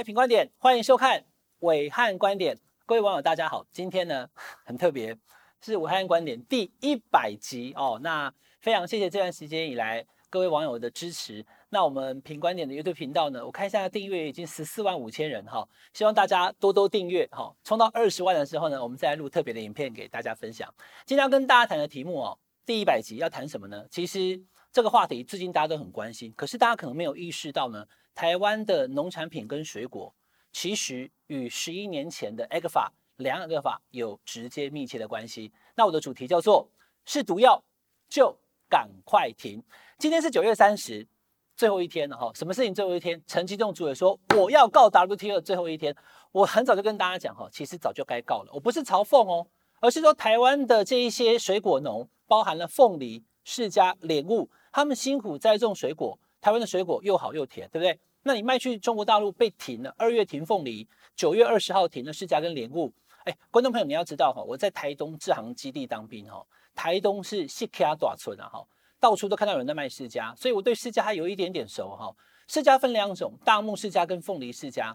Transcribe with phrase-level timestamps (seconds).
[0.00, 1.22] 来品观点，欢迎收看
[1.58, 2.58] 伟汉观点。
[2.86, 4.26] 各位网友，大家好，今天呢
[4.64, 5.14] 很特别，
[5.60, 8.00] 是伟汉观点第一百集哦。
[8.02, 11.44] 那非常谢谢这段时间以来各位网友的支持。
[11.68, 20.72] 那我们品观点的 YouTube 频道呢，我看一下订阅已经十四万五千人哈，希望大家多多订阅哈，冲到二十万的时候呢，我们再来录特别的影片给大家分享。
[21.04, 23.84] 今天要跟大家谈的题目哦，第一百集要谈什么呢？
[23.90, 24.42] 其实
[24.72, 27.86] 这个话题最近大家都很关心，可是大家可能没有意识到呢，
[28.20, 30.14] 台湾的农产品跟水果
[30.52, 35.50] 其实与十一年前的 EGFA 两 ECFA 有直接密切的关系。
[35.74, 36.68] 那我的主题叫做
[37.06, 37.64] 是毒药
[38.10, 38.38] 就
[38.68, 39.64] 赶快停。
[39.96, 41.08] 今天是九月三十。
[41.56, 43.22] 最后一天了哈，什么事情最后一天？
[43.26, 45.96] 陈吉仲主委说我要告 WTO 最后一天。
[46.30, 48.50] 我很早就跟大家讲哈，其实早就该告了。
[48.52, 49.46] 我不是嘲讽哦，
[49.80, 57.98] 而是说台湾的这一些水果农，包含了凤梨、释迦、莲雾，他们辛苦栽种水果，台湾的水果又好又甜，对不对？
[58.22, 62.92] 那你卖去中国大陆被停了，二月停凤梨，九月二十号停了释迦跟莲雾。
[63.24, 68.66] 哎，观众朋友你要知道哈，我在台东志航基地当兵哈，台东是西卡大村啊哈。
[68.98, 72.14] 到处都看到有人在卖释迦，所以我对释迦还有一点点熟哈。
[72.48, 74.94] 释迦分两种，大木释迦跟凤梨释迦。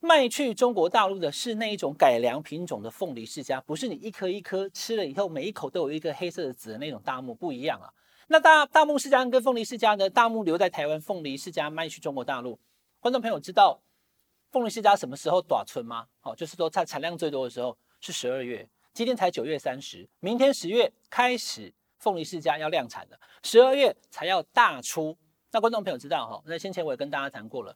[0.00, 7.88] 卖去中国大陆的是那一种改良品种的凤梨释迦，不是你一颗一颗吃了以后每一口都有一个黑色的籽的那种大木，不一样啊。
[8.28, 10.10] 那大大木世家跟凤梨世家呢？
[10.10, 12.58] 大木留在台湾，凤梨世家卖去中国大陆。
[12.98, 13.80] 观众朋友知道
[14.50, 16.06] 凤梨世家什么时候短存吗？
[16.20, 21.72] 好，就是说它产量最多的时候是十二月，今天才九月三十，明天十月开始。
[21.98, 25.16] 凤梨世家要量产了，十二月才要大出。
[25.50, 26.42] 那观众朋友知道哈？
[26.44, 27.74] 那先前我也跟大家谈过了，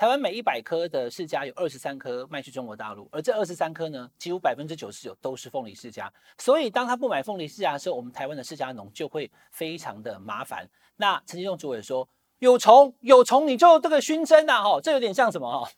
[0.00, 6.08] 台湾每一百颗的释迦有二十三颗卖去中国大陆，而这二十三颗呢，几乎百分之九十九都是凤梨释迦。
[6.38, 10.66] 所以当他不买凤梨释迦的时候，我们台湾的释迦农就会非常的麻烦。
[10.96, 15.70] 那陈吉仲主委说，有虫有虫你就这个熏蒸呐哈，这有点像什么哈？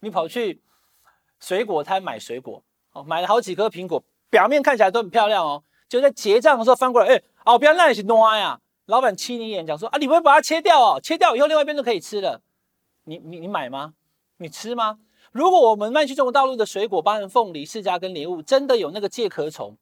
[0.00, 0.60] 你跑去
[1.40, 5.64] 水果摊买水果，哦，买了好几颗苹果，表面看起来都很漂亮哦。
[5.88, 8.60] 就在结账的时候翻过来，哎、哦，不要那里是挪呀！
[8.84, 11.00] 老板气你一眼，讲说啊，你不会把它切掉哦？
[11.02, 12.42] 切掉以后，另外一边就可以吃了。
[13.08, 13.94] 你你你买吗？
[14.36, 14.98] 你吃吗？
[15.32, 19.74] 如果我们卖去中国大陆的水果，包含凤梨、释迦跟莲雾，真的有那个介壳虫，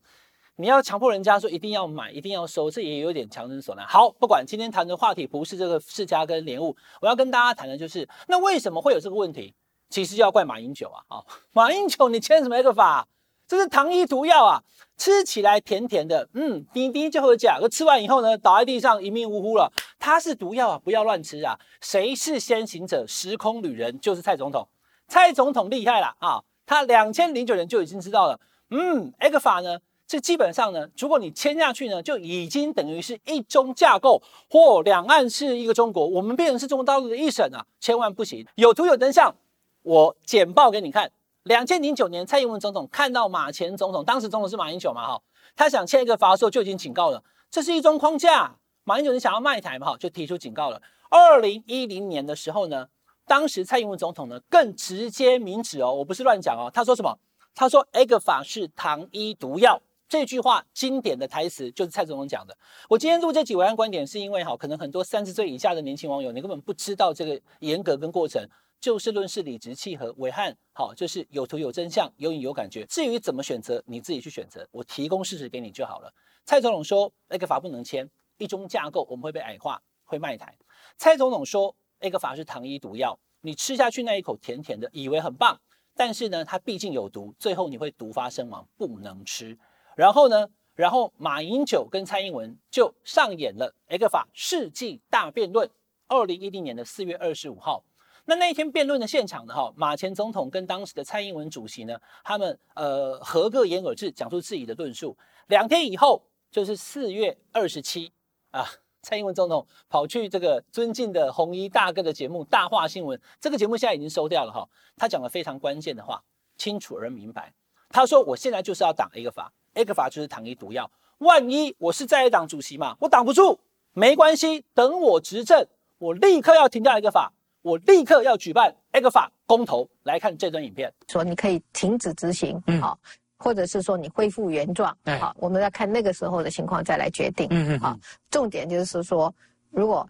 [0.55, 3.85] 你要强迫人家说一定要买，一定要收，这也有点强人所难。
[3.87, 9.55] 好，不管今天谈的话题不是这个释迦跟莲雾，我要跟大家谈的就是，那为什么会有这个问题？
[9.91, 11.03] 其实就要怪马英九啊！
[11.09, 13.07] 啊，马英九，你签什么一个法
[13.47, 14.63] 这是糖衣毒药啊！
[14.99, 17.59] 吃起来甜甜的，嗯，滴滴就会假。
[17.61, 19.71] 可吃完以后呢，倒在地上一命呜呼了。
[19.99, 21.59] 它是毒药啊，不要乱吃啊！
[21.81, 23.05] 谁是先行者？
[23.07, 24.67] 时空旅人就是蔡总统。
[25.07, 26.43] 蔡总统厉害了啊！
[26.65, 28.41] 他两千零九年就已经知道了。
[28.71, 38.45] 嗯，ECFA 呢，这基本上呢，如果你签下去呢，就已经等于是一中架构，或两岸是一个中国，我们变成是中国大陆的一省啊，千万不行。
[38.55, 39.37] 有图有真相，
[39.83, 41.13] 我简报给你看。
[41.47, 45.23] 两千零九年，蔡英文总统看到马前总统，当时总统是马英九嘛，哈，
[45.55, 48.57] 他想签一个法的时候就已经警告了，这是一中框架。
[48.83, 50.83] 马英九你想要卖台嘛，哈，就提出警告了。
[51.09, 52.89] 二零一零年的时候呢，
[53.29, 57.17] 当时蔡英文总统呢更直接明指哦，我不是乱讲哦，他说什么？
[57.55, 62.57] 他说 ECFA 是糖衣毒药，这句话经典的台词就是蔡总统讲的。
[62.89, 68.45] 我今天录这几位观点，是因为哈，可能很多三十岁以下的年轻网友，你根本不知道这个严格跟过程。
[68.87, 72.87] 就事论事，理直气和，暐瀚好，就是有图有真相，有影有感觉。
[72.87, 74.65] 至于怎么选择，你自己去选择。
[74.71, 76.15] 我提供事实给你就好了。
[76.45, 78.09] 蔡总统说，ECFA 不能签，
[78.39, 80.57] 一中架构我们会被矮化，会卖台。
[80.97, 85.61] 蔡总统说，ECFA 是糖衣毒药，你吃下去那一口甜甜的，以为很棒，
[85.97, 89.59] 但是呢，它毕竟有毒，最后你会毒发身亡，不能吃。
[89.97, 95.69] 然后呢，然后马英九跟蔡英文就上演了 ECFA 世纪大辩论。
[96.07, 97.83] 二零一零年的四月二十五号。
[98.29, 105.17] 那那一天辩论的现场呢，哈，马前总统跟当时的蔡英文主席呢，他们呃合个言而至，讲出自己的论述。
[105.47, 106.21] 两天以后，
[106.51, 108.13] 就是四月二十七
[108.51, 108.67] 啊，
[109.01, 114.69] 蔡英文总统跑去这个尊敬的红衣大哥的节目《大话新闻》，这个节目现在已经收掉了哈。
[114.97, 116.21] 他讲了非常关键的话，
[116.57, 117.55] 清楚而明白。
[117.91, 120.91] 他说：“我现在就是要挡 ECFA，ECFA 就是糖衣毒药。
[121.19, 123.61] 万一我是在野党主席嘛，我挡不住，
[123.93, 125.65] 没关系，等我执政，
[125.99, 127.33] 我立刻要停掉一个法。”
[127.67, 132.97] 我立刻要举办 ECFA 公投，来看这段影片，说你可以停止执行，嗯，好，
[133.37, 137.99] 或者是说你恢复原状，好，我们要看那个时候的情况再来决定，嗯嗯，好，
[138.31, 139.35] 重点就是说，
[139.71, 140.09] 如果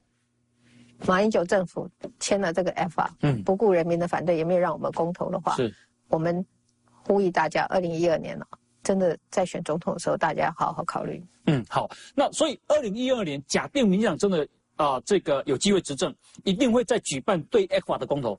[1.06, 1.88] 马英九政府
[2.20, 5.74] 签了这个 ECFA，嗯，不顾人民的反对，也没有让我们公投的话，是，
[6.08, 6.44] 我们
[7.04, 8.46] 呼吁大家，二零一二年了，
[8.82, 11.24] 真的在选总统的时候，大家好好考虑。
[11.46, 14.46] 嗯，好，那所以二零一二年，假定民进党真的。
[14.76, 16.14] 啊，这个有机会执政，
[16.44, 18.38] 一定会再举办对 ECFA 的公投。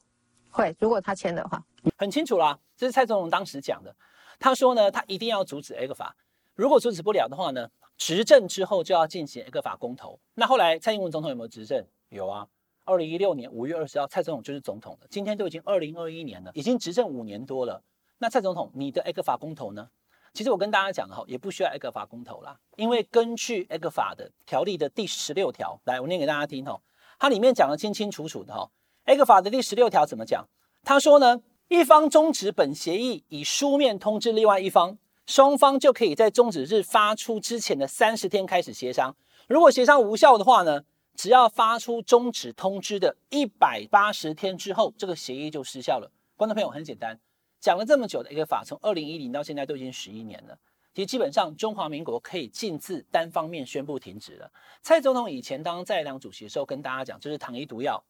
[0.51, 1.63] 会，如果他签的话，
[1.97, 2.57] 很清楚啦。
[2.75, 3.95] 这是蔡总统当时讲的，
[4.39, 6.11] 他说呢，他一定要阻止 ECFA，
[6.55, 7.67] 如果阻止不了的话呢，
[7.97, 10.19] 执政之后就要进行 ECFA 公投。
[10.35, 11.83] 那后来蔡英文总统有没有执政？
[12.09, 12.47] 有啊，
[12.85, 15.07] 二零一六年五月二十号，蔡总统就是总统了。
[15.09, 17.81] 今天都已经二零二一年了，已经执政五年多了。
[18.19, 19.89] 那蔡总统，你的 ECFA 公投呢？
[20.37, 26.79] 其实我跟大家讲哈，也不需要 ECFA 公投啦，因为根据 ECFA 的条例的第十六条，来，我念给大家听哈，
[27.17, 28.69] 它里面讲得清清楚楚的哈。
[29.07, 30.47] ECFA 的第十六条怎么讲？
[30.83, 39.15] 他说呢，一方终止本协议，以书面通知另外一方，双方就可以在终止日发出之前的三十天开始协商。
[39.47, 40.83] 如果协商无效的话呢，
[41.15, 46.11] 只要发出终止通知的一百八十天之后，这个协议就失效了。
[46.35, 47.19] 观众朋友，很简单。
[47.59, 50.57] 讲了这么久的一个法从二零一零到现在都已经十一年了。
[50.93, 54.51] 其实基本上中华民国可以径自单方面宣布停止了。
[54.81, 58.03] 蔡总统以前当在党主席的时候跟大家讲，这是糖衣毒药，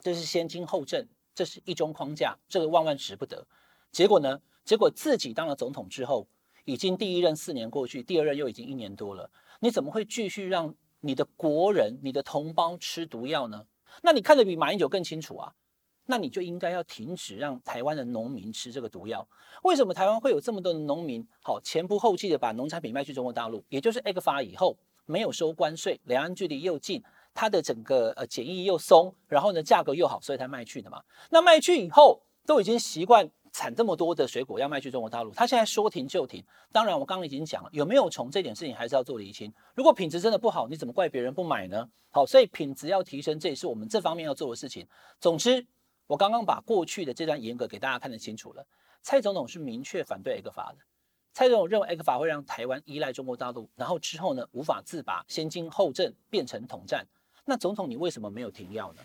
[0.00, 3.46] 这是先经后证，这是一中框架，这个万万使不得。
[3.92, 4.40] 结果呢？
[4.64, 6.26] 结果自己当了总统之后，
[6.64, 9.30] 已经第一任四年过去，第二任又已经一年多了，
[9.60, 13.66] 你怎么会继续让你的国人、你的同胞吃毒药呢？
[14.02, 15.54] 那你看得比马英九更清楚啊。
[16.10, 19.26] 那你就应该要停止让台湾的农民吃这个毒药。
[19.62, 21.24] 为什么台湾会有这么多的农民？
[21.40, 24.76] 好，前仆后继的把农产品卖去中国大陆，也就是 ECFA 以后
[25.06, 27.00] 没有收关税，两岸距离又近，
[27.32, 31.00] 它的整个呃检疫又松，然后呢价格又好，所以才卖去的嘛。
[31.30, 36.42] 那卖去以后都已经习惯产这么多的水果要卖去中国大陆，他现在说停就停。
[36.72, 39.52] 当然我刚刚已经讲了，有没有虫这点事情还是要做厘清。
[39.76, 41.88] 如果品质真的不好，你怎么怪别人不买呢？
[42.10, 44.84] 好，所以品质要提升，这也是我们这方面要做的事情。
[45.20, 45.64] 总之。
[46.10, 48.66] 我刚刚把过去的这段严格给大家看得清楚了。
[49.00, 50.78] 蔡总统是明确反对 ECFA 的。
[51.32, 57.06] 蔡总统认为 ECFA 会让台湾依赖中国大陆，然后之后呢无法自拔，先经后证变成统战。
[57.44, 59.02] 那总统你为什么没有停药呢？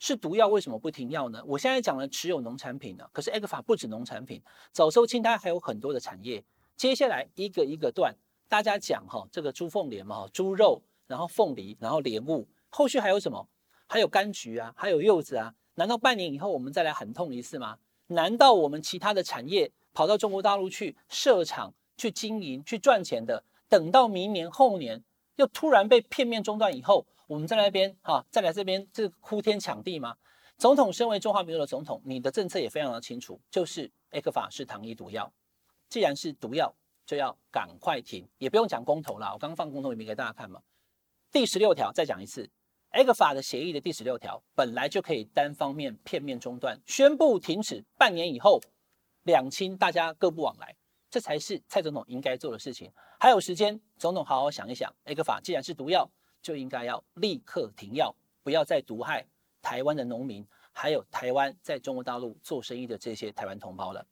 [0.00, 1.40] 是毒药为什么不停药呢？
[1.46, 4.42] 我现在讲的持有农产品呢，可是 ECFA 不止农产品，
[4.72, 6.42] 早收清单还有很多的产业。
[6.76, 8.12] 接下来一个一个段，
[8.48, 13.48] 大家讲哈，这个猪凤莲嘛，猪肉，然后凤梨，然后莲雾，后续还有什么？
[13.86, 15.54] 还有柑橘啊，还有柚子啊。
[15.76, 17.78] 难道半年以后我们再来喊痛一次吗？
[18.08, 25.02] 难道我们其他的产业跑到中国大陆去设厂、去经营、去赚钱的，等到明年后年
[25.36, 30.16] 又突然被片面中断以后，我们在那边哈再来这边这哭天抢地吗？
[30.58, 35.32] 总统身为中华民国的总统，你的政策也非常的清楚，就是埃克法是糖衣毒药，
[35.88, 36.72] 既然是毒药，
[37.04, 40.60] 就要赶快停，也不用讲公投了，我刚放公投里面给大家看嘛。
[41.32, 42.48] 第十六条再讲一次。
[42.94, 48.60] ECFA 的协议的第十六条本来就可以单方面片面中断，宣布停止，半年以后
[49.24, 50.72] 两清，大家各不往来，
[51.10, 52.92] 这才是蔡总统应该做的事情。
[53.18, 56.08] 还有时间，总统好好想一想，ECFA 既然是毒药，
[56.40, 58.14] 就应该要立刻停药，
[58.44, 59.26] 不要再毒害
[59.60, 64.06] 台湾的农民，还有台湾在中国大陆做生意的这些台湾同胞了。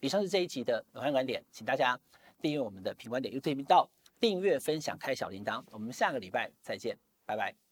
[0.00, 2.00] 以上是这一集的暐瀚观点，请大家
[2.40, 7.71] 订阅我们的品观点 YouTube 频道，订阅、分享、开小铃铛，我们下个礼拜再见，拜拜。